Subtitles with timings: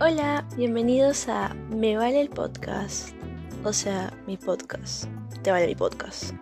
[0.00, 3.08] Hola, bienvenidos a Me Vale el Podcast.
[3.64, 5.06] O sea, mi podcast.
[5.42, 6.34] Te vale mi podcast.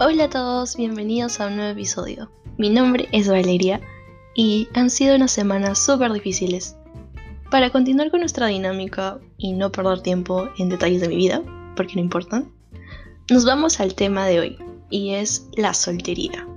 [0.00, 2.30] Hola a todos, bienvenidos a un nuevo episodio.
[2.58, 3.80] Mi nombre es Valeria
[4.34, 6.76] y han sido unas semanas súper difíciles.
[7.50, 11.42] Para continuar con nuestra dinámica y no perder tiempo en detalles de mi vida,
[11.74, 12.52] porque no importan,
[13.30, 14.58] nos vamos al tema de hoy
[14.90, 16.48] y es la soltería.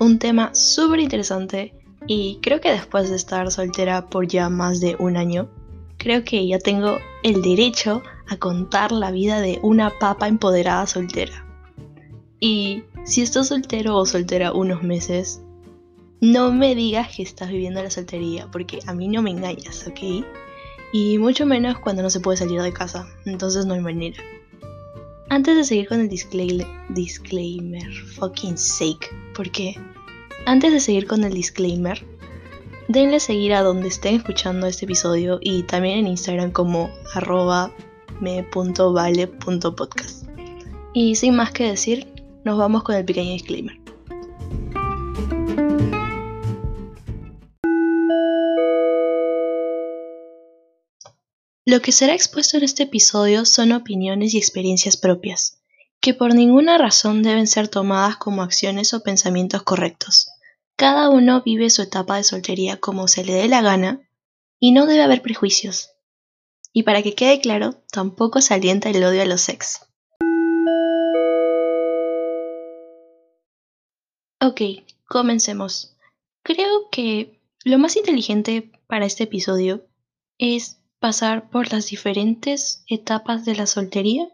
[0.00, 1.74] Un tema súper interesante
[2.06, 5.50] y creo que después de estar soltera por ya más de un año,
[5.98, 11.46] creo que ya tengo el derecho a contar la vida de una papa empoderada soltera.
[12.40, 15.42] Y si estás soltero o soltera unos meses,
[16.22, 20.24] no me digas que estás viviendo la soltería, porque a mí no me engañas, ¿ok?
[20.94, 24.22] Y mucho menos cuando no se puede salir de casa, entonces no hay manera.
[25.32, 29.74] Antes de seguir con el disclaimer, fucking sake, porque
[30.44, 32.04] antes de seguir con el disclaimer,
[32.88, 37.72] denle seguir a donde estén escuchando este episodio y también en Instagram como arroba
[38.20, 38.68] me.vale.podcast.
[40.92, 42.06] Y sin más que decir,
[42.44, 43.80] nos vamos con el pequeño disclaimer.
[51.72, 55.62] Lo que será expuesto en este episodio son opiniones y experiencias propias,
[56.02, 60.28] que por ninguna razón deben ser tomadas como acciones o pensamientos correctos.
[60.76, 64.06] Cada uno vive su etapa de soltería como se le dé la gana
[64.60, 65.92] y no debe haber prejuicios.
[66.74, 69.80] Y para que quede claro, tampoco se alienta el odio a los ex.
[74.42, 74.60] Ok,
[75.08, 75.96] comencemos.
[76.42, 79.86] Creo que lo más inteligente para este episodio
[80.36, 84.28] es pasar por las diferentes etapas de la soltería.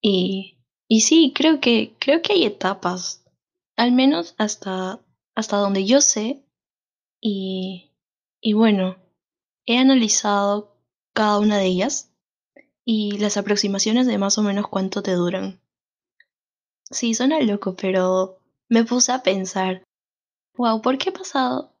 [0.00, 0.56] Y,
[0.86, 3.24] y sí, creo que, creo que hay etapas,
[3.76, 5.04] al menos hasta,
[5.34, 6.46] hasta donde yo sé.
[7.20, 7.90] Y,
[8.40, 8.96] y bueno,
[9.66, 10.76] he analizado
[11.12, 12.14] cada una de ellas
[12.84, 15.60] y las aproximaciones de más o menos cuánto te duran.
[16.84, 19.82] Sí, suena loco, pero me puse a pensar,
[20.56, 21.74] wow, ¿por qué he pasado?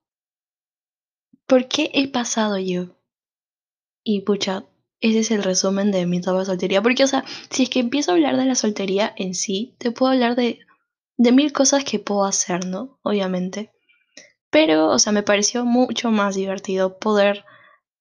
[1.46, 2.97] ¿Por qué he pasado yo?
[4.10, 4.64] Y pucha,
[5.00, 6.80] ese es el resumen de mi etapa de soltería.
[6.80, 9.90] Porque, o sea, si es que empiezo a hablar de la soltería en sí, te
[9.90, 10.60] puedo hablar de,
[11.18, 12.98] de mil cosas que puedo hacer, ¿no?
[13.02, 13.70] Obviamente.
[14.48, 17.44] Pero, o sea, me pareció mucho más divertido poder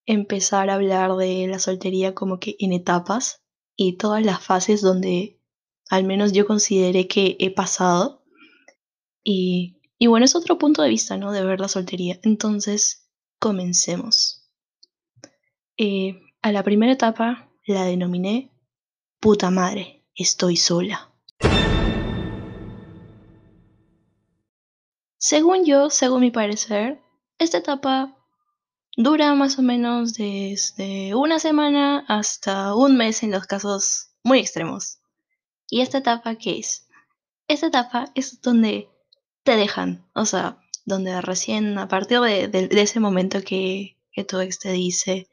[0.05, 3.41] empezar a hablar de la soltería como que en etapas
[3.75, 5.41] y todas las fases donde
[5.89, 8.23] al menos yo consideré que he pasado
[9.25, 9.75] y,
[10.07, 11.33] bueno, es otro punto de vista, ¿no?
[11.33, 12.17] De ver la soltería.
[12.23, 14.36] Entonces, comencemos.
[15.79, 18.51] Eh, a la primera etapa la denominé
[19.19, 21.13] puta madre, estoy sola.
[25.19, 26.99] Según yo, según mi parecer,
[27.37, 28.17] esta etapa
[28.95, 34.97] dura más o menos desde una semana hasta un mes en los casos muy extremos.
[35.69, 36.87] ¿Y esta etapa qué es?
[37.47, 38.89] Esta etapa es donde
[39.43, 40.09] te dejan.
[40.15, 45.29] O sea, donde recién, a partir de, ese momento que, tu ex te dice,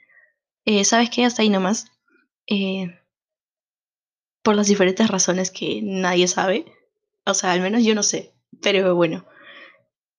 [0.65, 1.25] eh, ¿sabes qué?
[1.25, 1.93] Hasta ahí nomás.
[2.47, 2.99] Eh,
[4.43, 6.67] por las diferentes razones que nadie sabe.
[7.25, 8.33] O sea, al menos yo no sé.
[8.63, 9.27] Pero bueno.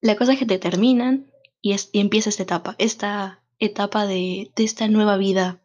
[0.01, 2.75] La cosa es que te terminan y, es, y empieza esta etapa.
[2.77, 5.61] Esta etapa de, de esta nueva vida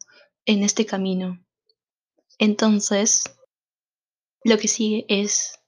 [0.47, 1.45] en este camino.
[2.39, 3.25] Entonces,
[4.45, 5.61] lo que sigue es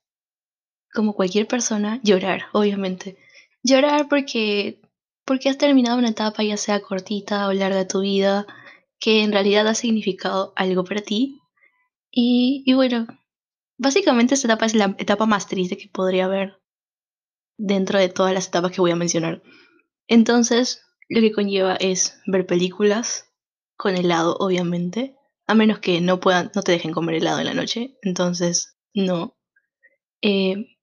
[0.92, 3.16] como cualquier persona, llorar, obviamente.
[3.62, 4.80] Llorar porque,
[5.24, 8.46] porque has terminado una etapa, ya sea cortita o larga de tu vida,
[9.02, 11.40] que en realidad ha significado algo para ti.
[12.12, 13.08] Y, bueno,
[13.76, 16.62] básicamente esta etapa es la etapa más triste que podría haber
[17.58, 19.42] dentro de todas las etapas que voy a mencionar.
[20.06, 23.28] Entonces, lo que conlleva es ver películas
[23.76, 25.16] con helado, obviamente,
[25.48, 29.36] a menos que no puedan, no te dejen comer helado en la noche, entonces no.
[30.20, 30.76] Eh,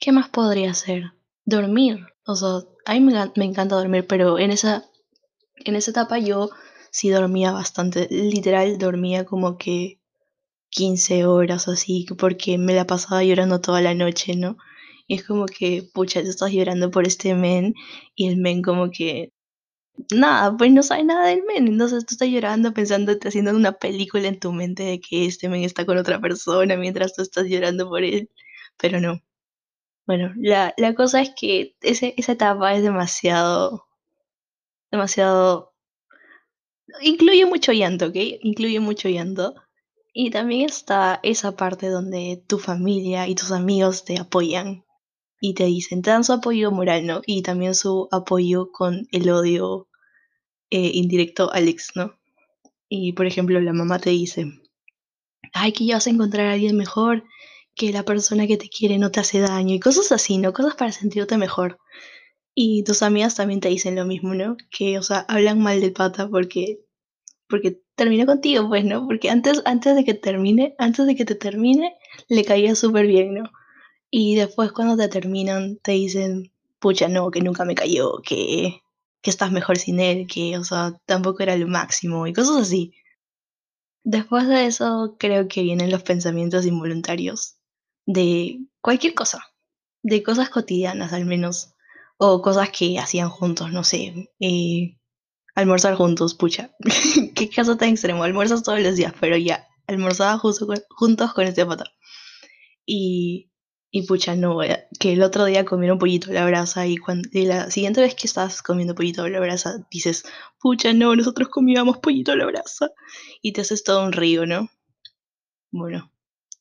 [0.00, 1.12] ¿Qué más podría hacer?
[1.44, 2.06] Dormir.
[2.24, 4.86] O sea, a mí me, encanta dormir, pero en esa,
[5.56, 6.48] en esa etapa yo
[6.96, 8.08] sí dormía bastante.
[8.10, 10.00] Literal, dormía como que
[10.70, 14.56] 15 horas así, porque me la pasaba llorando toda la noche, ¿no?
[15.06, 17.74] Y es como que, pucha, tú estás llorando por este men
[18.14, 19.32] y el men como que,
[20.14, 21.68] nada, pues no sabe nada del men.
[21.68, 25.64] Entonces tú estás llorando pensando, haciendo una película en tu mente de que este men
[25.64, 28.30] está con otra persona mientras tú estás llorando por él.
[28.78, 29.22] Pero no,
[30.06, 33.86] bueno, la, la cosa es que ese, esa etapa es demasiado,
[34.90, 35.75] demasiado...
[37.02, 38.16] Incluye mucho llanto, ¿ok?
[38.42, 39.54] Incluye mucho llanto.
[40.12, 44.84] Y también está esa parte donde tu familia y tus amigos te apoyan
[45.40, 47.20] y te dicen, dan su apoyo moral, ¿no?
[47.26, 49.88] Y también su apoyo con el odio
[50.70, 52.14] eh, indirecto al ex, ¿no?
[52.88, 54.46] Y por ejemplo, la mamá te dice,
[55.52, 57.24] ay, que ya vas a encontrar a alguien mejor,
[57.74, 60.52] que la persona que te quiere no te hace daño y cosas así, ¿no?
[60.52, 61.78] Cosas para sentirte mejor.
[62.58, 64.56] Y tus amigas también te dicen lo mismo, ¿no?
[64.70, 66.80] Que, o sea, hablan mal del pata porque,
[67.48, 69.06] porque terminó contigo, pues, ¿no?
[69.06, 71.96] Porque antes, antes de que termine, antes de que te termine,
[72.28, 73.50] le caía súper bien, ¿no?
[74.10, 78.80] Y después cuando te terminan, te dicen, pucha, no, que nunca me cayó, que,
[79.20, 82.94] que estás mejor sin él, que, o sea, tampoco era lo máximo y cosas así.
[84.02, 87.56] Después de eso, creo que vienen los pensamientos involuntarios
[88.06, 89.44] de cualquier cosa,
[90.02, 91.74] de cosas cotidianas al menos,
[92.18, 94.98] o cosas que hacían juntos, no sé, eh,
[95.54, 96.74] almorzar juntos, pucha,
[97.34, 101.84] qué caso tan extremo, almuerzas todos los días, pero ya, almorzaba juntos con este pata.
[102.86, 103.50] Y,
[103.90, 104.58] y pucha, no,
[105.00, 108.26] que el otro día comieron pollito a la brasa y, cuando, la siguiente vez que
[108.26, 110.24] estás comiendo pollito a la brasa dices,
[110.60, 112.90] pucha, no, nosotros comíamos pollito a la brasa
[113.42, 114.68] y te haces todo un río, ¿no?
[115.70, 116.12] Bueno,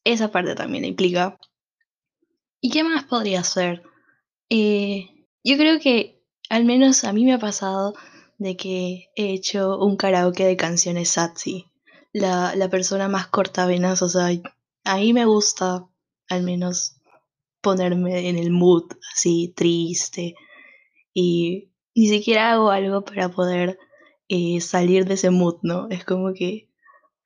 [0.03, 1.37] esa parte también implica.
[2.61, 3.83] ¿Y qué más podría ser?
[4.49, 5.14] Eh,
[5.45, 7.94] yo creo que al menos a mí me ha pasado
[8.39, 11.68] de que he hecho un karaoke de canciones Satsi.
[12.12, 14.30] La, la persona más cortavenas, o sea,
[14.83, 15.86] a mí me gusta
[16.30, 16.97] al menos
[17.62, 20.36] ponerme en el mood así triste
[21.13, 23.77] y ni siquiera hago algo para poder
[24.27, 25.88] eh, salir de ese mood, ¿no?
[25.89, 26.69] Es como que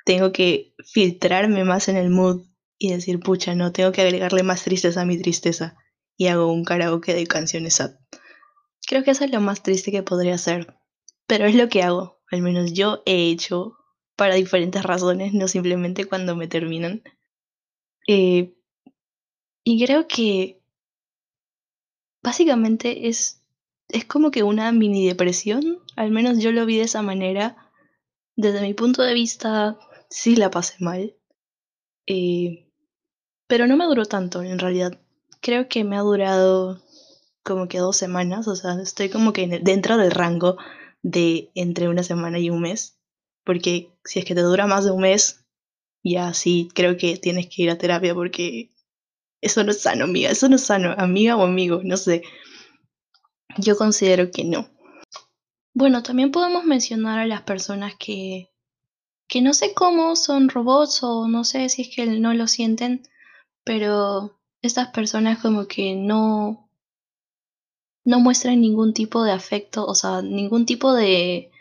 [0.05, 2.43] tengo que filtrarme más en el mood
[2.77, 5.77] y decir, pucha, no, tengo que agregarle más tristeza a mi tristeza
[6.17, 7.91] y hago un karaoke de canciones sad.
[8.89, 10.75] Creo que eso es lo más triste que podría hacer,
[11.27, 13.77] pero es lo que hago, al menos yo he hecho
[14.15, 17.03] para diferentes razones, no simplemente cuando me terminan.
[18.07, 18.55] Eh,
[19.63, 20.63] y creo que
[22.23, 23.43] básicamente es,
[23.89, 27.71] es como que una mini depresión, al menos yo lo vi de esa manera.
[28.35, 29.77] Desde mi punto de vista,
[30.09, 31.15] sí la pasé mal.
[32.07, 32.67] Eh,
[33.45, 34.99] pero no me duró tanto, en realidad
[35.41, 36.81] creo que me ha durado
[37.49, 40.57] como que dos semanas, o sea, estoy como que dentro del rango
[41.01, 42.99] de entre una semana y un mes,
[43.43, 45.43] porque si es que te dura más de un mes,
[46.03, 48.71] ya sí, creo que tienes que ir a terapia porque
[49.41, 52.21] eso no es sano, amiga, eso no es sano, amiga o amigo, no sé.
[53.57, 54.69] Yo considero que no.
[55.73, 58.51] Bueno, también podemos mencionar a las personas que,
[59.27, 63.01] que no sé cómo son robots o no sé si es que no lo sienten,
[63.63, 66.68] pero estas personas como que no,
[68.09, 71.51] no muestran ningún tipo de afecto, o sea, ningún tipo de,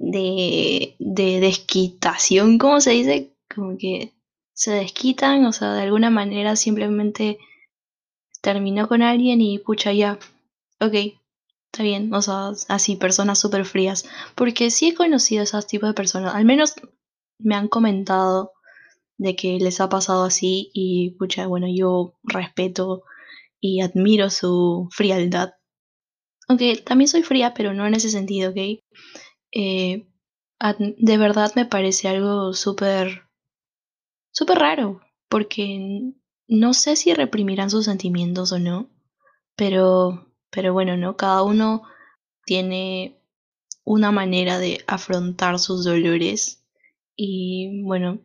[0.00, 3.36] de, de desquitación, ¿cómo se dice?
[3.54, 4.12] Como que
[4.52, 7.38] se desquitan, o sea, de alguna manera simplemente
[8.42, 10.18] terminó con alguien y pucha ya,
[10.80, 10.94] ok,
[11.72, 15.94] está bien, o sea, así, personas súper frías, porque sí he conocido esos tipos de
[15.94, 16.74] personas, al menos
[17.38, 18.50] me han comentado
[19.18, 23.04] de que les ha pasado así y pucha, bueno, yo respeto
[23.60, 25.55] y admiro su frialdad.
[26.48, 28.56] Aunque también soy fría, pero no en ese sentido, ¿ok?
[29.52, 30.06] Eh,
[30.98, 33.22] de verdad me parece algo súper,
[34.30, 36.12] súper raro, porque
[36.48, 38.88] no sé si reprimirán sus sentimientos o no,
[39.56, 41.16] pero, pero bueno, ¿no?
[41.16, 41.82] Cada uno
[42.46, 43.20] tiene
[43.84, 46.64] una manera de afrontar sus dolores
[47.16, 48.20] y bueno,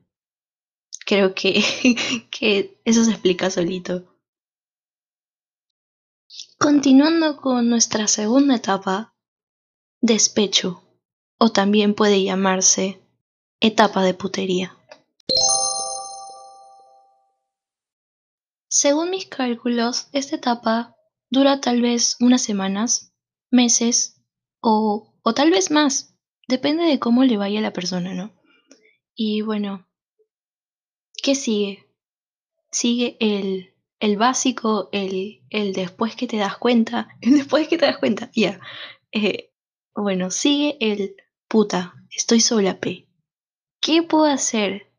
[1.05, 1.61] creo que,
[2.31, 4.10] que eso se explica solito.
[6.57, 9.15] Continuando con nuestra segunda etapa,
[9.99, 10.83] despecho,
[11.37, 13.01] o también puede llamarse
[13.59, 14.77] etapa de putería.
[18.67, 20.95] Según mis cálculos, esta etapa
[21.29, 23.13] dura tal vez unas semanas,
[23.49, 24.21] meses
[24.61, 26.15] o, o tal vez más.
[26.47, 28.33] Depende de cómo le vaya a la persona, ¿no?
[29.13, 29.87] Y bueno,
[31.21, 31.87] ¿Qué sigue?
[32.71, 33.70] Sigue el,
[34.01, 38.29] el básico, el, el después que te das cuenta, el después que te das cuenta,
[38.33, 38.59] ya.
[39.13, 39.51] Eh,
[39.95, 41.15] bueno, sigue el
[41.47, 43.07] puta, estoy sola, P.
[43.79, 44.91] ¿Qué puedo hacer?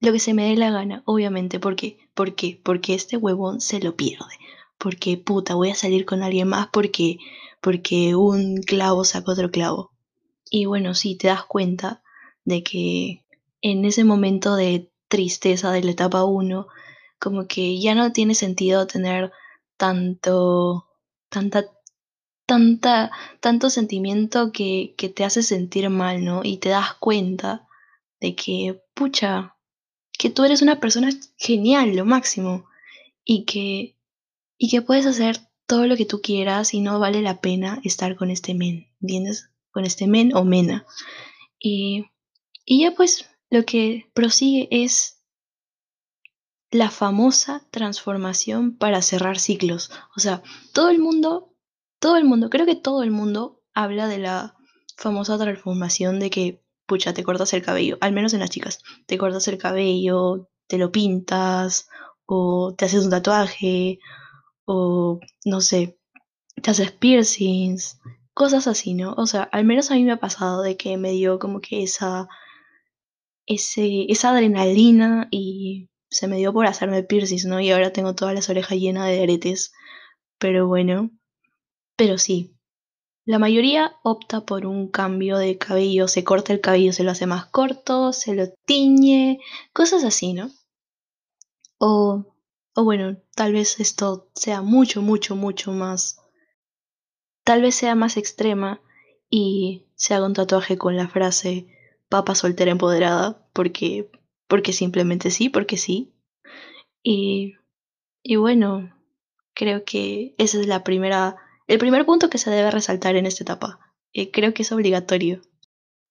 [0.00, 1.58] Lo que se me dé la gana, obviamente.
[1.58, 1.98] ¿Por qué?
[2.14, 2.60] ¿Por qué?
[2.62, 4.38] Porque este huevón se lo pierde.
[4.78, 7.18] Porque puta, voy a salir con alguien más porque,
[7.60, 9.92] porque un clavo saca otro clavo.
[10.50, 12.02] Y bueno, sí, te das cuenta
[12.44, 13.24] de que
[13.62, 16.68] en ese momento de tristeza de la etapa 1,
[17.18, 19.32] como que ya no tiene sentido tener
[19.76, 20.86] tanto,
[21.28, 21.66] tanta,
[22.46, 26.42] tanta, tanto sentimiento que, que te hace sentir mal, ¿no?
[26.44, 27.66] Y te das cuenta
[28.20, 29.56] de que, pucha,
[30.18, 32.66] que tú eres una persona genial, lo máximo,
[33.24, 33.96] y que,
[34.58, 38.16] y que puedes hacer todo lo que tú quieras y no vale la pena estar
[38.16, 39.50] con este men, ¿entiendes?
[39.70, 40.86] Con este men o mena.
[41.58, 42.06] Y,
[42.64, 45.15] y ya pues lo que prosigue es
[46.76, 49.90] la famosa transformación para cerrar ciclos.
[50.16, 50.42] O sea,
[50.72, 51.54] todo el mundo,
[51.98, 54.54] todo el mundo, creo que todo el mundo habla de la
[54.96, 59.18] famosa transformación de que, pucha, te cortas el cabello, al menos en las chicas, te
[59.18, 61.88] cortas el cabello, te lo pintas,
[62.26, 63.98] o te haces un tatuaje,
[64.64, 65.98] o no sé,
[66.62, 68.00] te haces piercings,
[68.34, 69.14] cosas así, ¿no?
[69.16, 71.82] O sea, al menos a mí me ha pasado de que me dio como que
[71.82, 72.28] esa,
[73.46, 77.60] ese, esa adrenalina y se me dio por hacerme piercings, ¿no?
[77.60, 79.72] Y ahora tengo todas las orejas llenas de aretes.
[80.38, 81.10] Pero bueno,
[81.96, 82.52] pero sí.
[83.24, 87.26] La mayoría opta por un cambio de cabello, se corta el cabello, se lo hace
[87.26, 89.40] más corto, se lo tiñe,
[89.72, 90.50] cosas así, ¿no?
[91.78, 92.24] O,
[92.74, 96.20] o bueno, tal vez esto sea mucho, mucho, mucho más.
[97.44, 98.80] Tal vez sea más extrema
[99.30, 101.66] y se haga un tatuaje con la frase
[102.08, 104.10] papa soltera empoderada, porque,
[104.48, 106.14] porque simplemente sí, porque sí.
[107.02, 107.54] Y,
[108.22, 108.96] y bueno,
[109.54, 111.36] creo que ese es la primera,
[111.66, 113.80] el primer punto que se debe resaltar en esta etapa.
[114.12, 115.42] Eh, creo que es obligatorio.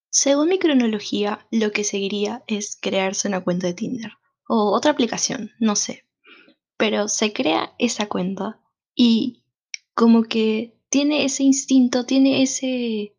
[0.10, 4.14] Según mi cronología, lo que seguiría es crearse una cuenta de Tinder
[4.48, 6.06] o otra aplicación, no sé.
[6.78, 8.62] Pero se crea esa cuenta
[8.96, 9.44] y
[9.94, 13.16] como que tiene ese instinto, tiene ese,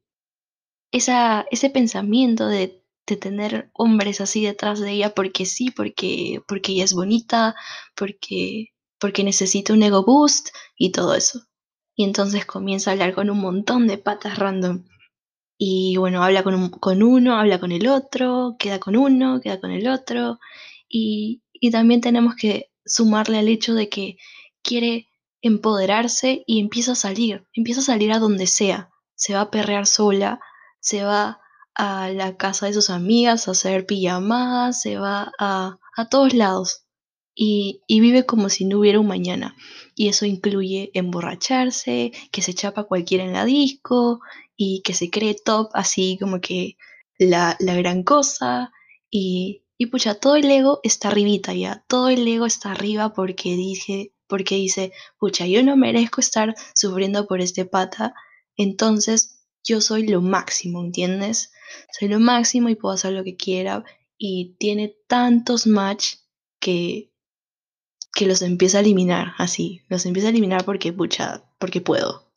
[0.92, 6.72] esa, ese pensamiento de, de, tener hombres así detrás de ella porque sí, porque, porque
[6.72, 7.54] ella es bonita,
[7.94, 11.40] porque, porque necesita un ego boost y todo eso.
[11.94, 14.84] Y entonces comienza a hablar con un montón de patas random.
[15.58, 19.70] Y bueno, habla con, con uno, habla con el otro, queda con uno, queda con
[19.70, 20.38] el otro.
[20.88, 24.18] Y, y también tenemos que sumarle al hecho de que
[24.62, 25.08] quiere
[25.40, 28.90] empoderarse y empieza a salir, empieza a salir a donde sea.
[29.14, 30.40] Se va a perrear sola,
[30.80, 31.40] se va
[31.76, 36.86] a la casa de sus amigas a hacer pijamadas, se va a, a todos lados
[37.34, 39.54] y, y, vive como si no hubiera un mañana.
[39.94, 44.20] Y eso incluye emborracharse, que se chapa cualquiera en la disco
[44.56, 46.78] y que se cree top, así como que
[47.18, 48.72] la, la gran cosa.
[49.10, 53.50] Y, y pucha, todo el ego está arribita ya, todo el ego está arriba porque
[53.54, 58.14] dije, porque dice, pucha, yo no merezco estar sufriendo por este pata,
[58.56, 61.52] entonces yo soy lo máximo, ¿entiendes?
[61.92, 63.84] Soy lo máximo y puedo hacer lo que quiera
[64.18, 66.16] y tiene tantos match
[66.60, 67.12] que
[68.14, 72.32] que los empieza a eliminar así, los empieza a eliminar porque pucha, porque puedo.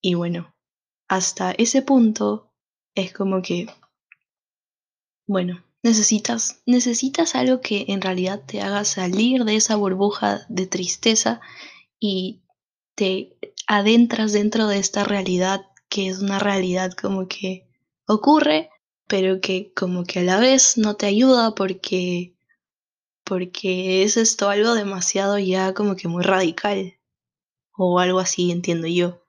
[0.00, 0.54] Y bueno,
[1.08, 2.54] hasta ese punto
[2.94, 3.66] es como que
[5.26, 11.40] bueno, necesitas necesitas algo que en realidad te haga salir de esa burbuja de tristeza
[11.98, 12.42] y
[12.94, 17.67] te adentras dentro de esta realidad que es una realidad como que
[18.08, 18.70] ocurre,
[19.06, 22.34] pero que como que a la vez no te ayuda porque
[23.24, 26.98] porque es esto algo demasiado ya como que muy radical
[27.76, 29.22] o algo así entiendo yo.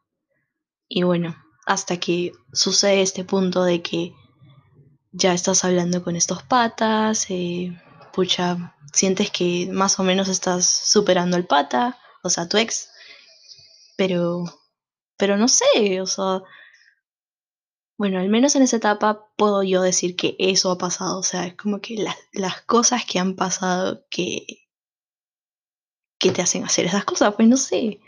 [0.88, 4.14] Y bueno, hasta que sucede este punto de que
[5.12, 7.78] ya estás hablando con estos patas, eh,
[8.14, 12.90] pucha, sientes que más o menos estás superando al pata, o sea, tu ex,
[13.98, 14.46] pero,
[15.18, 16.42] pero no sé, o sea,
[18.00, 21.46] bueno, al menos en esa etapa puedo yo decir que eso ha pasado, o sea,
[21.46, 21.98] es como que
[22.32, 24.46] las, cosas que han pasado que,
[26.18, 28.00] que te hacen hacer esas cosas, pues no sé.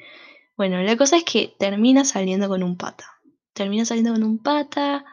[0.56, 3.06] Bueno, la cosa es que termina saliendo con un pata,
[3.52, 5.04] termina saliendo con un pata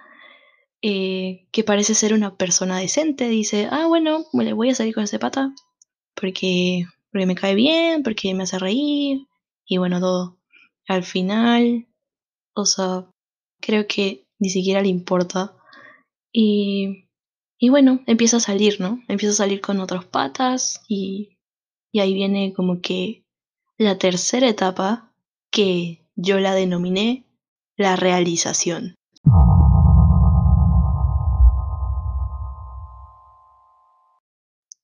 [0.80, 5.02] eh, que parece ser una persona decente, dice, ah, bueno, le voy a salir con
[5.02, 5.52] ese pata
[6.14, 9.26] porque, porque me cae bien, porque me hace reír
[9.66, 10.38] y bueno, todo.
[10.86, 11.88] Al final,
[12.54, 13.06] o sea,
[13.60, 15.56] creo que ni siquiera le importa.
[16.32, 17.08] Y,
[17.58, 19.02] y bueno, empieza a salir, ¿no?
[19.08, 21.38] Empieza a salir con otros patas y,
[21.92, 23.24] y ahí viene como que
[23.76, 25.12] la tercera etapa
[25.50, 27.24] que yo la denominé
[27.76, 28.94] la realización.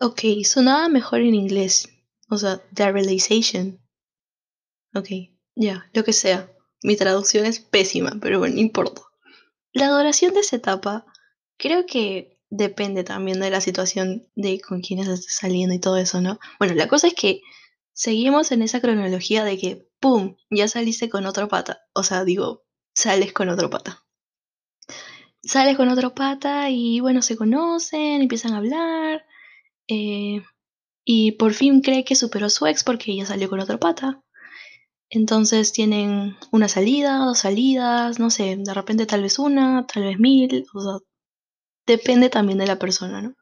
[0.01, 1.89] Ok, sonaba mejor en inglés.
[2.29, 3.81] O sea, the realization.
[4.95, 5.09] Ok,
[5.57, 6.51] ya, lo que sea.
[6.83, 9.03] Mi traducción es pésima, pero bueno, no importa.
[9.75, 11.05] La duración de esa etapa
[11.59, 16.21] creo que depende también de la situación de con quienes estés saliendo y todo eso,
[16.21, 16.39] ¿no?
[16.59, 17.43] Bueno, la cosa es que
[17.93, 21.83] seguimos en esa cronología de que, ¡pum!, ya saliste con otro pata.
[21.93, 22.65] O sea, digo,
[22.95, 24.05] sales con otro pata.
[25.43, 29.25] sale con otro pata y bueno, se conocen, empiezan a hablar.
[29.89, 30.43] Eh,
[31.05, 34.23] y por fin cree que superó a su ex porque ella salió con otro pata.
[35.15, 40.19] Entonces tienen una salida, dos salidas, no sé, de repente tal vez una, tal vez
[40.19, 40.99] mil, o sea,
[41.87, 43.35] depende también de la persona, ¿no?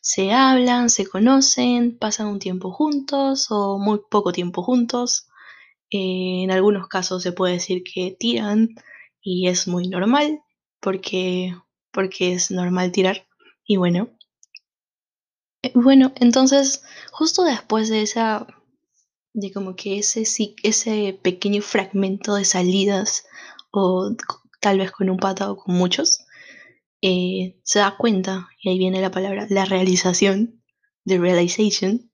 [0.00, 5.28] Se hablan, se conocen, pasan un tiempo juntos o muy poco tiempo juntos.
[5.90, 8.70] Eh, en algunos casos se puede decir que tiran
[9.22, 10.40] y es muy normal
[10.80, 11.54] porque,
[11.92, 13.26] porque es normal tirar.
[13.66, 14.10] Y bueno,
[15.62, 16.82] eh, bueno, entonces
[17.12, 18.46] justo después de esa,
[19.36, 20.24] de como que ese,
[20.62, 23.26] ese pequeño fragmento de salidas
[23.70, 24.16] o
[24.60, 26.24] tal vez con un pata o con muchos,
[27.02, 30.62] eh, se da cuenta, y ahí viene la palabra, la realización,
[31.04, 32.10] the realization,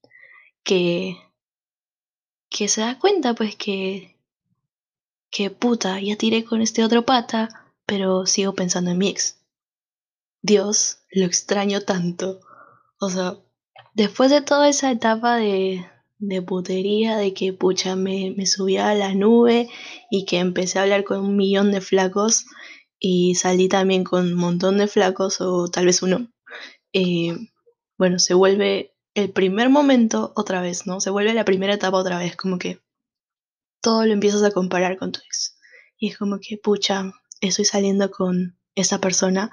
[0.64, 1.16] que,
[2.50, 4.18] que se da cuenta pues que,
[5.30, 9.38] que puta, ya tiré con este otro pata, pero sigo pensando en mi ex.
[10.42, 12.40] Dios, lo extraño tanto.
[12.98, 13.38] O sea,
[13.94, 15.86] después de toda esa etapa de,
[16.22, 19.68] de putería, de que pucha me, me subía a la nube
[20.08, 22.46] y que empecé a hablar con un millón de flacos
[23.00, 26.30] y salí también con un montón de flacos o tal vez uno,
[26.92, 27.36] eh,
[27.98, 31.00] bueno, se vuelve el primer momento otra vez, ¿no?
[31.00, 32.80] Se vuelve la primera etapa otra vez, como que
[33.82, 35.58] todo lo empiezas a comparar con tu ex.
[35.98, 37.10] Y es como que, pucha,
[37.40, 39.50] estoy saliendo con esa persona,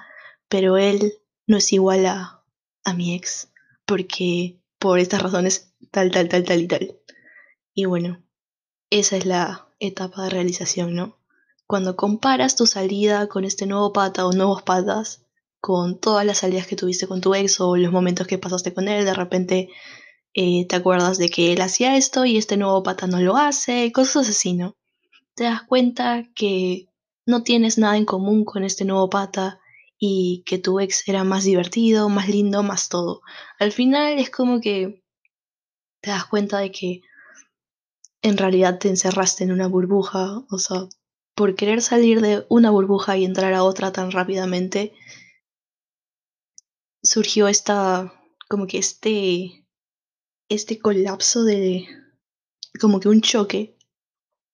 [0.48, 1.14] pero él
[1.48, 2.44] no es igual a,
[2.84, 3.52] a mi ex,
[3.86, 6.98] porque por estas razones tal, tal, tal, tal y tal.
[7.74, 8.24] Y bueno,
[8.90, 11.18] esa es la etapa de realización, ¿no?
[11.66, 15.22] Cuando comparas tu salida con este nuevo pata o nuevos patas,
[15.60, 18.88] con todas las salidas que tuviste con tu ex o los momentos que pasaste con
[18.88, 19.68] él, de repente
[20.34, 23.92] eh, te acuerdas de que él hacía esto y este nuevo pata no lo hace,
[23.92, 24.76] cosas así, ¿no?
[25.34, 26.88] Te das cuenta que
[27.26, 29.59] no tienes nada en común con este nuevo pata
[30.02, 33.20] y que tu ex era más divertido, más lindo, más todo.
[33.58, 35.04] Al final es como que
[36.00, 37.02] te das cuenta de que
[38.22, 40.88] en realidad te encerraste en una burbuja, o sea,
[41.34, 44.94] por querer salir de una burbuja y entrar a otra tan rápidamente,
[47.02, 48.12] surgió esta,
[48.48, 49.66] como que este,
[50.48, 51.86] este colapso de,
[52.80, 53.76] como que un choque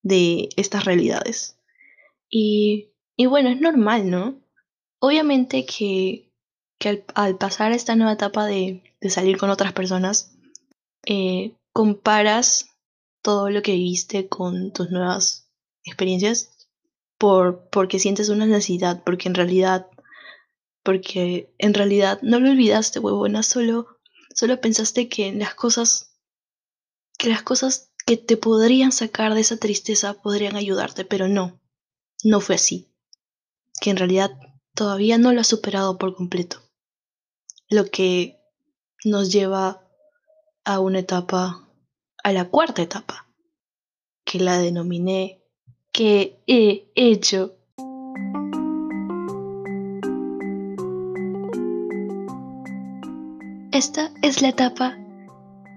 [0.02, 1.56] de estas realidades.
[2.28, 4.45] Y, y bueno, es normal, ¿no?
[5.06, 6.32] Obviamente que,
[6.80, 10.36] que al, pasar esta nueva etapa de, de salir con otras personas,
[11.06, 12.74] eh, comparas
[13.22, 15.48] todo lo que viviste con tus nuevas
[15.84, 16.68] experiencias
[17.18, 19.86] por, porque sientes una necesidad, porque en realidad,
[20.82, 23.86] porque en realidad no lo olvidaste, huevona, solo,
[24.34, 26.16] solo pensaste que las cosas,
[27.16, 31.60] que las cosas que te podrían sacar de esa tristeza podrían ayudarte, pero no,
[32.24, 32.88] no fue así.
[33.80, 34.36] Que en realidad
[34.76, 36.58] todavía no lo has superado por completo.
[37.68, 38.38] Lo que
[39.04, 39.82] nos lleva
[40.64, 41.68] a una etapa,
[42.22, 43.26] a la cuarta etapa,
[44.24, 45.42] que la denominé
[45.90, 47.56] que he hecho.
[53.72, 54.98] Esta es la etapa,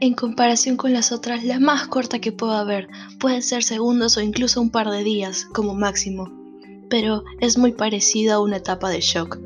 [0.02, 2.88] en comparación con las otras, la más corta que puedo haber.
[3.20, 6.39] Pueden ser segundos o incluso un par de días como máximo,
[6.90, 9.40] pero es muy parecida a una etapa de shock.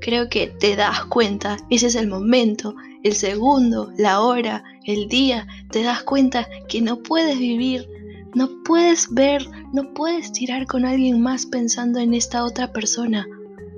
[0.00, 5.46] Creo que te das cuenta, ese es el momento, el segundo, la hora, el día,
[5.70, 7.88] te das cuenta que no puedes vivir
[8.36, 13.26] no puedes ver, no puedes tirar con alguien más pensando en esta otra persona,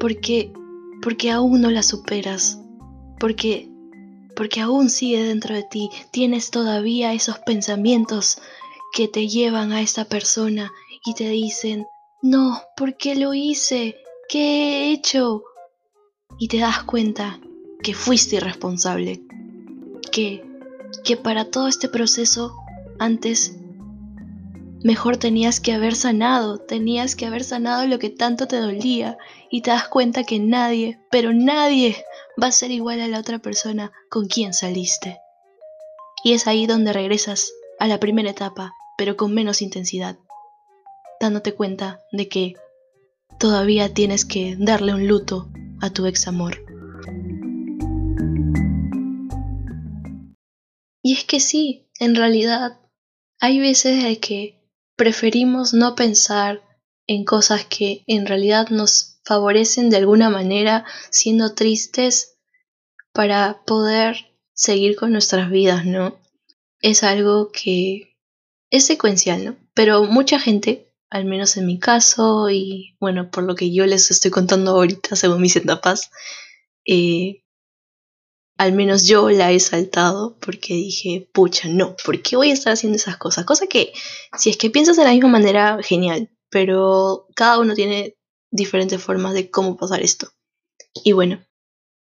[0.01, 0.53] porque
[1.01, 2.61] porque aún no la superas,
[3.21, 3.71] porque
[4.35, 8.39] porque aún sigue dentro de ti, tienes todavía esos pensamientos
[8.93, 10.73] que te llevan a esta persona
[11.07, 11.87] y te dicen,
[12.23, 13.97] "No, ¿por qué lo hice?
[14.29, 15.45] ¿Qué he hecho?"
[16.39, 17.41] Y te das cuenta
[17.83, 19.23] que fuiste irresponsable,
[20.13, 20.45] que
[21.05, 22.57] que para todo este proceso
[22.99, 23.59] antes
[24.85, 29.19] Mejor tenías que haber sanado, tenías que haber sanado lo que tanto te dolía
[29.51, 32.05] y te das cuenta que nadie, pero nadie
[32.41, 35.19] va a ser igual a la otra persona con quien saliste.
[36.23, 37.51] Y es ahí donde regresas
[37.81, 40.17] a la primera etapa, pero con menos intensidad,
[41.21, 42.55] dándote cuenta de que
[43.39, 45.49] todavía tienes que darle un luto
[45.81, 46.59] a tu ex amor.
[51.03, 52.81] Y es que sí, en realidad,
[53.41, 54.61] hay veces de que
[54.97, 56.63] preferimos no pensar
[57.07, 62.37] en cosas que en realidad nos favorecen de alguna manera siendo tristes
[63.13, 66.19] para poder seguir con nuestras vidas, ¿no?
[66.81, 68.17] Es algo que
[68.71, 69.57] es secuencial, ¿no?
[69.75, 74.11] Pero mucha gente al menos en mi caso, y bueno, por lo que yo les
[74.11, 76.11] estoy contando ahorita según mis etapas,
[76.87, 77.45] eh,
[78.59, 82.73] al menos yo la he saltado porque dije, pucha, no, ¿por qué voy a estar
[82.73, 83.45] haciendo esas cosas?
[83.45, 83.93] Cosa que,
[84.37, 88.17] si es que piensas de la misma manera, genial, pero cada uno tiene
[88.51, 90.29] diferentes formas de cómo pasar esto.
[91.05, 91.45] Y bueno,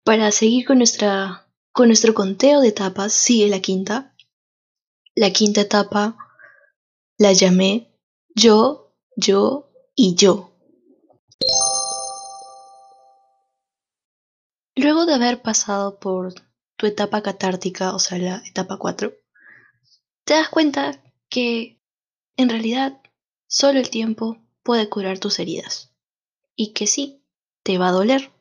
[0.05, 4.15] para seguir con, nuestra, con nuestro conteo de etapas, sigue la quinta.
[5.15, 6.17] La quinta etapa
[7.17, 7.97] la llamé
[8.35, 8.84] yo,
[9.17, 10.53] yo y yo.
[14.77, 16.35] Luego de haber pasado por
[16.77, 19.13] tu etapa catártica, o sea, la etapa 4,
[20.25, 21.81] te das cuenta que
[22.37, 23.01] en realidad
[23.47, 25.91] solo el tiempo puede curar tus heridas.
[26.57, 27.23] Y que sí,
[27.63, 28.33] te va a doler.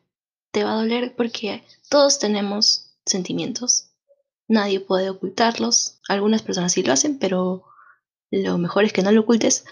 [0.50, 3.90] Te va a doler porque todos tenemos sentimientos.
[4.48, 6.00] Nadie puede ocultarlos.
[6.08, 7.64] Algunas personas sí lo hacen, pero
[8.30, 9.64] lo mejor es que no lo ocultes.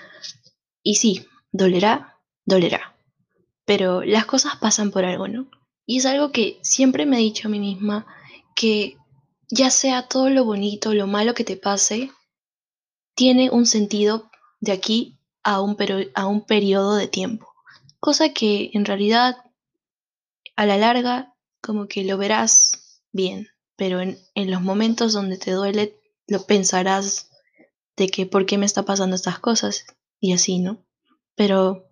[0.82, 2.96] Y sí, dolerá, dolerá.
[3.64, 5.48] Pero las cosas pasan por algo, ¿no?
[5.86, 8.06] Y es algo que siempre me he dicho a mí misma,
[8.54, 8.96] que
[9.50, 12.10] ya sea todo lo bonito, lo malo que te pase,
[13.14, 15.76] tiene un sentido de aquí a un,
[16.46, 17.48] periodo de tiempo.
[18.00, 19.36] Cosa que en realidad
[20.56, 25.52] a la larga como que lo verás bien, pero en, en los momentos donde te
[25.52, 27.30] duele lo pensarás
[27.96, 29.84] de que por qué me está pasando estas cosas
[30.22, 30.86] y así, ¿no?
[31.34, 31.90] Pero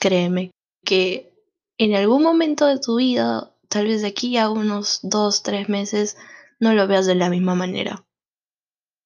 [0.00, 0.52] créeme
[0.84, 1.34] que
[1.76, 6.16] en algún momento de tu vida, tal vez de aquí a unos dos, tres meses,
[6.60, 8.06] no lo veas de la misma manera.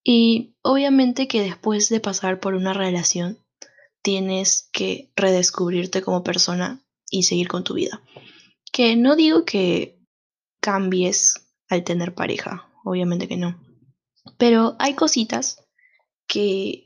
[0.04, 3.42] Y obviamente que después de pasar por una relación,
[4.02, 8.02] tienes que redescubrirte como persona y seguir con tu vida.
[8.70, 9.98] Que no digo que
[10.60, 13.58] cambies al tener pareja, obviamente que no.
[14.36, 15.64] Pero hay cositas
[16.28, 16.85] que,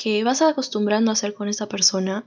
[0.00, 2.24] que vas acostumbrando a hacer con esta persona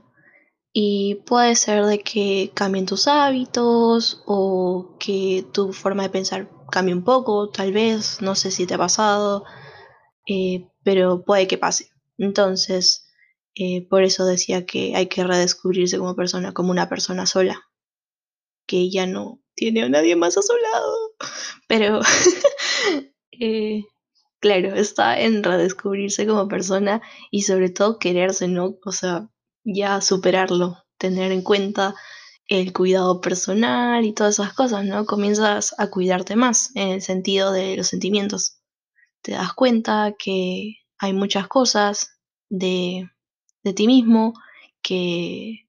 [0.74, 6.94] y puede ser de que cambien tus hábitos o que tu forma de pensar cambie
[6.94, 9.44] un poco, tal vez, no sé si te ha pasado,
[10.28, 11.88] eh, pero puede que pase.
[12.18, 13.06] Entonces,
[13.54, 17.62] eh, por eso decía que hay que redescubrirse como persona, como una persona sola,
[18.66, 20.96] que ya no tiene a nadie más a su lado.
[21.68, 22.00] Pero
[23.32, 23.84] eh,
[24.42, 27.00] claro, está en redescubrirse como persona
[27.30, 28.76] y sobre todo quererse, ¿no?
[28.84, 29.30] O sea,
[29.64, 31.94] ya superarlo, tener en cuenta
[32.48, 35.06] el cuidado personal y todas esas cosas, ¿no?
[35.06, 38.58] Comienzas a cuidarte más en el sentido de los sentimientos.
[39.22, 42.18] Te das cuenta que hay muchas cosas
[42.50, 43.08] de,
[43.76, 44.34] ti mismo
[44.82, 45.68] que,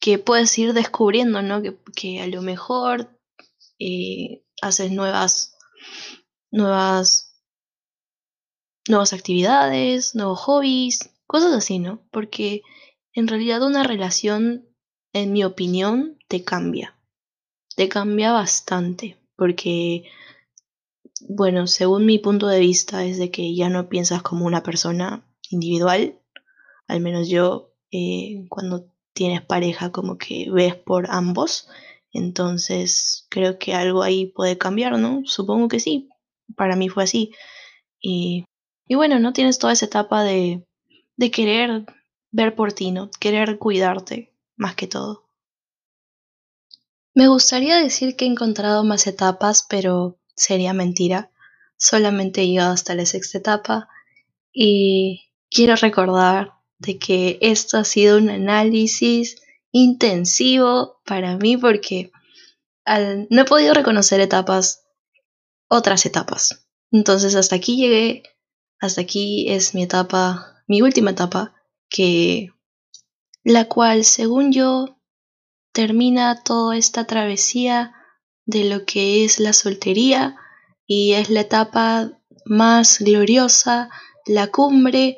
[0.00, 1.62] que puedes ir descubriendo, ¿no?
[1.62, 3.18] Que, que a lo mejor
[3.80, 5.56] eh, haces nuevas,
[6.52, 7.31] nuevas
[8.88, 12.00] nuevas actividades, nuevos hobbies, cosas así, ¿no?
[12.10, 12.62] Porque
[13.14, 14.66] en realidad una relación,
[15.12, 16.96] en mi opinión, te cambia.
[17.76, 20.04] Te cambia bastante, porque,
[21.28, 25.24] bueno, según mi punto de vista es de que ya no piensas como una persona
[25.50, 26.18] individual,
[26.88, 31.68] al menos yo, eh, cuando tienes pareja, como que ves por ambos,
[32.12, 35.22] entonces creo que algo ahí puede cambiar, ¿no?
[35.24, 36.08] Supongo que sí,
[36.56, 37.32] para mí fue así.
[38.00, 38.44] Y
[38.86, 40.66] y bueno, no tienes toda esa etapa de,
[41.16, 41.86] de querer
[42.30, 43.10] ver por ti, ¿no?
[43.20, 45.28] Querer cuidarte, más que todo.
[47.14, 51.30] Me gustaría decir que he encontrado más etapas, pero sería mentira.
[51.76, 53.88] Solamente he llegado hasta la sexta etapa
[54.52, 59.42] y quiero recordar de que esto ha sido un análisis
[59.72, 62.10] intensivo para mí porque
[63.30, 64.84] no he podido reconocer etapas,
[65.68, 66.66] otras etapas.
[66.90, 68.22] Entonces hasta aquí llegué
[68.82, 71.54] hasta aquí es mi etapa, mi última etapa,
[71.88, 72.50] que
[73.44, 74.98] la cual, según yo,
[75.72, 77.94] termina toda esta travesía
[78.44, 80.36] de lo que es la soltería
[80.84, 83.88] y es la etapa más gloriosa,
[84.26, 85.16] la cumbre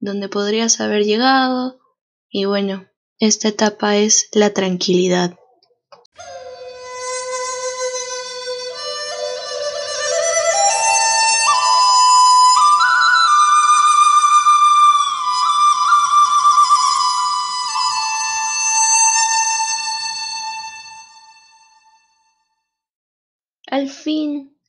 [0.00, 1.78] donde podrías haber llegado
[2.28, 2.88] y bueno,
[3.20, 5.38] esta etapa es la tranquilidad.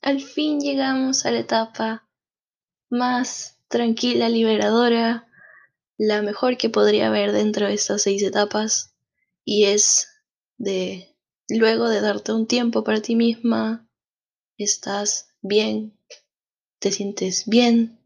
[0.05, 2.07] Al fin llegamos a la etapa
[2.91, 5.27] más tranquila, liberadora,
[5.97, 8.93] la mejor que podría haber dentro de estas seis etapas,
[9.43, 10.09] y es
[10.57, 11.17] de,
[11.49, 13.89] luego de darte un tiempo para ti misma,
[14.59, 15.97] estás bien,
[16.77, 17.99] te sientes bien,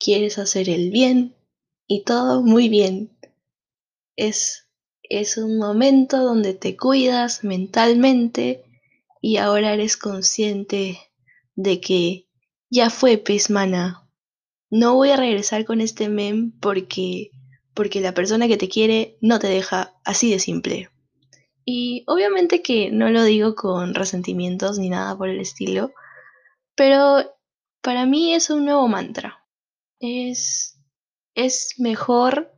[0.00, 1.36] quieres hacer el bien,
[1.86, 3.16] y todo muy bien.
[4.16, 4.66] Es,
[5.04, 8.65] es un momento donde te cuidas mentalmente
[9.26, 11.00] y ahora eres consciente
[11.56, 12.28] de que
[12.70, 14.08] ya fue, pez mana.
[14.70, 17.32] No voy a regresar con este meme porque,
[17.74, 20.90] porque la persona que te quiere no te deja así de simple.
[21.64, 25.90] Y obviamente que no lo digo con resentimientos ni nada por el estilo,
[26.76, 27.36] pero
[27.82, 29.44] para mí es un nuevo mantra.
[29.98, 30.78] Es,
[31.34, 32.52] es mejor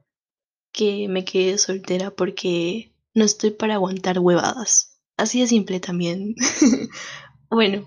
[0.71, 4.88] que me quede soltera porque no estoy para aguantar huevadas.
[5.19, 6.37] Así de simple también.
[7.51, 7.87] bueno,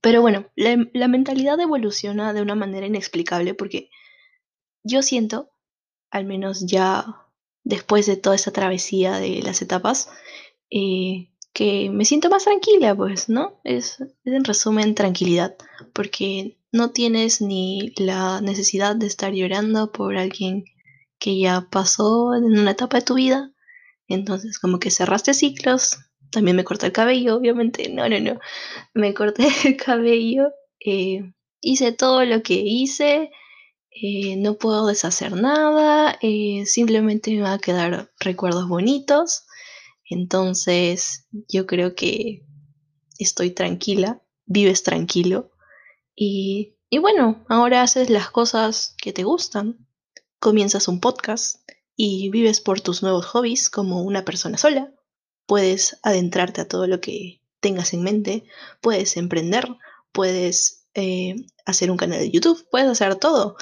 [0.00, 3.90] pero bueno, la, mentalidad evoluciona de una manera inexplicable porque
[4.82, 5.50] yo siento,
[6.10, 7.28] al menos ya
[7.64, 10.08] después de toda esa travesía de las etapas,
[10.70, 13.60] eh, que me siento más tranquila, pues, ¿no?
[13.62, 15.54] Es, en resumen tranquilidad,
[15.92, 20.64] porque no tienes ni la necesidad de estar llorando por alguien
[21.18, 23.52] que ya pasó en una etapa de tu vida.
[24.08, 25.98] Entonces, como que cerraste ciclos.
[26.32, 27.88] También me corté el cabello, obviamente.
[27.88, 28.40] No, no, no.
[28.94, 30.52] Me corté el cabello.
[30.80, 33.30] Eh, hice todo lo que hice.
[33.90, 36.18] Eh, no puedo deshacer nada.
[36.22, 39.44] Eh, simplemente me van a quedar recuerdos bonitos.
[40.08, 42.42] Entonces, yo creo que
[43.18, 44.22] estoy tranquila.
[44.46, 45.52] Vives tranquilo.
[46.16, 49.86] Y, y bueno, ahora haces las cosas que te gustan
[50.42, 51.60] comienzas un podcast
[51.94, 54.92] y vives por tus nuevos hobbies como una persona sola.
[55.46, 58.44] Puedes adentrarte a todo lo que tengas en mente,
[58.80, 59.68] puedes emprender,
[60.12, 63.56] puedes eh, hacer un canal de YouTube, puedes hacer todo.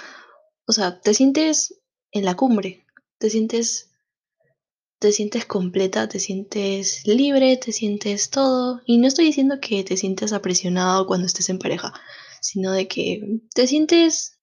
[0.67, 1.81] O sea, te sientes
[2.13, 2.85] en la cumbre,
[3.19, 3.91] te sientes,
[4.99, 8.81] te sientes completa, te sientes libre, te sientes todo.
[8.87, 11.93] Y no estoy diciendo que te sientes apresionado cuando estés en pareja,
[12.41, 14.39] sino de que te sientes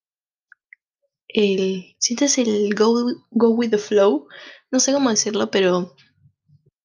[1.28, 4.28] el, sientes el go, go with the flow,
[4.72, 5.96] no sé cómo decirlo, pero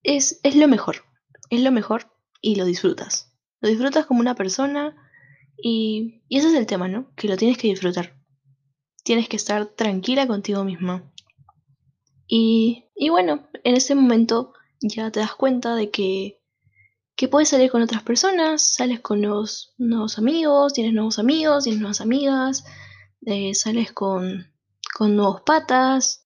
[0.03, 1.05] es, es lo mejor,
[1.51, 3.33] es lo mejor y lo disfrutas.
[3.61, 4.97] Lo disfrutas como una persona
[5.57, 7.13] y, y ese es el tema, ¿no?
[7.15, 8.17] Que lo tienes que disfrutar.
[9.05, 11.13] Tienes que estar tranquila contigo misma.
[12.27, 16.41] Y, y bueno, en ese momento ya te das cuenta de que,
[17.15, 21.81] que puedes salir con otras personas, sales con nuevos, nuevos amigos, tienes nuevos amigos, tienes
[21.81, 22.65] nuevas amigas,
[23.27, 24.53] eh, sales con,
[24.97, 26.22] con nuevos patas,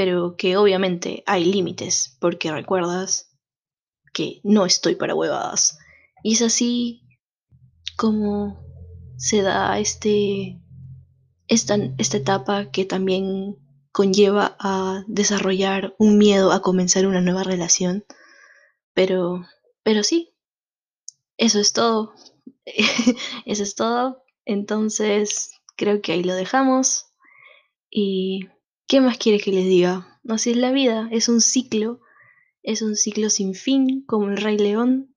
[0.00, 3.36] pero que obviamente hay límites, porque recuerdas
[4.14, 5.78] que no estoy para huevadas.
[6.22, 7.02] Y es así
[7.98, 8.64] como
[9.18, 10.58] se da este,
[11.48, 13.58] esta, esta etapa que también
[13.92, 18.06] conlleva a desarrollar un miedo a comenzar una nueva relación.
[18.94, 19.44] Pero,
[19.82, 20.32] pero sí,
[21.36, 22.14] eso es todo.
[23.44, 24.24] eso es todo.
[24.46, 27.04] Entonces, creo que ahí lo dejamos.
[27.90, 28.48] Y
[28.90, 30.20] ¿qué más quiere que les diga?
[30.28, 32.00] Así es la vida, es un ciclo,
[32.64, 35.14] es un ciclo sin fin, como el Rey León,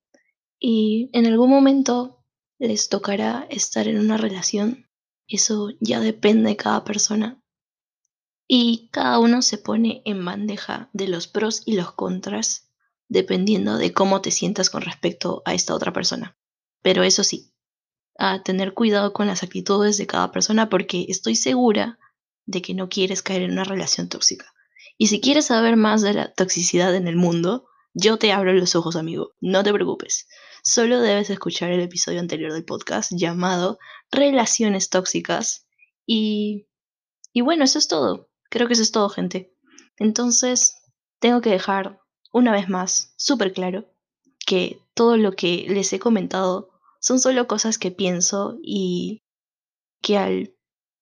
[0.59, 2.23] y en algún momento
[2.59, 4.87] les tocará estar en una relación.
[5.27, 7.43] Eso ya depende de cada persona.
[8.47, 12.69] Y cada uno se pone en bandeja de los pros y los contras,
[13.09, 16.37] dependiendo de cómo te sientas con respecto a esta otra persona.
[16.83, 17.55] Pero eso sí,
[18.19, 21.97] a tener cuidado con las actitudes de cada persona porque estoy segura
[22.45, 24.53] de que no quieres caer en una relación tóxica.
[24.97, 28.75] Y si quieres saber más de la toxicidad en el mundo, yo te abro los
[28.75, 29.33] ojos, amigo.
[29.39, 30.27] No te preocupes.
[30.63, 33.77] Solo debes escuchar el episodio anterior del podcast llamado
[34.11, 35.67] Relaciones tóxicas.
[36.05, 36.67] Y,
[37.31, 38.29] y bueno, eso es todo.
[38.49, 39.53] Creo que eso es todo, gente.
[39.97, 40.75] Entonces,
[41.19, 41.99] tengo que dejar
[42.31, 43.85] una vez más súper claro
[44.45, 49.23] que todo lo que les he comentado son solo cosas que pienso y
[50.01, 50.55] que al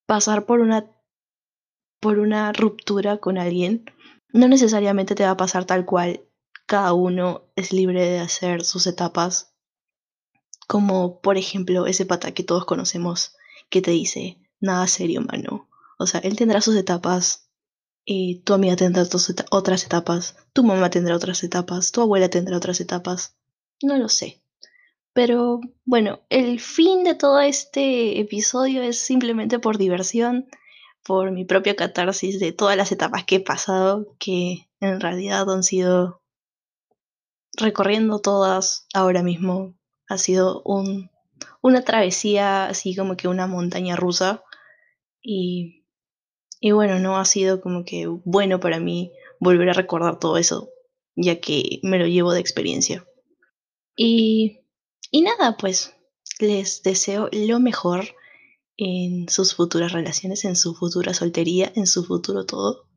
[0.06, 0.92] pasar por una
[2.02, 3.86] por una ruptura con alguien,
[4.34, 6.26] no necesariamente te va a pasar tal cual.
[6.66, 9.54] Cada uno es libre de hacer sus etapas.
[10.68, 13.36] Como por ejemplo ese pata que todos conocemos
[13.70, 15.70] que te dice, nada serio, mano.
[15.98, 17.52] O sea, él tendrá sus etapas,
[18.06, 19.04] y tu amiga tendrá
[19.52, 23.36] otras etapas, tu mamá tendrá otras etapas, tu abuela tendrá otras etapas.
[23.82, 24.42] No lo sé.
[25.14, 30.48] Pero bueno, el fin de todo este episodio es simplemente por diversión,
[31.04, 35.64] por mi propia catarsis de todas las etapas que he pasado, que en realidad han
[35.64, 36.22] sido
[37.58, 39.76] recorriendo todas ahora mismo.
[40.08, 41.10] Ha sido un,
[41.62, 44.44] una travesía, así como que una montaña rusa.
[45.22, 45.86] Y,
[46.60, 50.70] y bueno, no ha sido como que bueno para mí volver a recordar todo eso,
[51.16, 53.06] ya que me lo llevo de experiencia.
[53.96, 54.62] Y
[55.14, 55.94] y nada, pues
[56.40, 58.16] les deseo lo mejor
[58.78, 62.88] en sus futuras relaciones, en su futura soltería, en su futuro todo.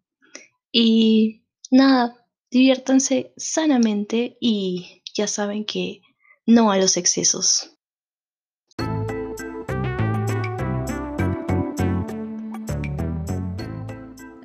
[0.72, 6.00] Y nada, diviértanse sanamente y ya saben que
[6.46, 7.70] no a los excesos.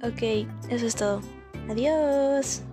[0.03, 0.23] Ok,
[0.69, 1.21] eso es todo.
[1.69, 2.63] Adiós.